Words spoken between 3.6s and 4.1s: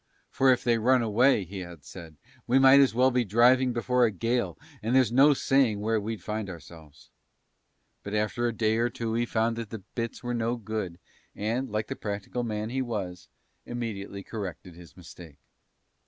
before a